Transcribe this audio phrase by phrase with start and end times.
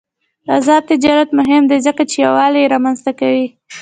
[0.55, 3.47] آزاد تجارت مهم دی ځکه چې یووالي رامنځته کوي.